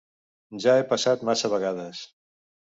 -Ja 0.63 0.75
he 0.79 0.87
passat 0.95 1.27
massa 1.31 1.53
vegades. 1.57 2.05